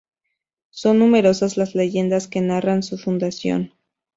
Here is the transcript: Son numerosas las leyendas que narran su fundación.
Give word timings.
Son 0.71 0.97
numerosas 0.97 1.57
las 1.57 1.75
leyendas 1.75 2.27
que 2.27 2.41
narran 2.41 2.81
su 2.81 2.97
fundación. 2.97 3.71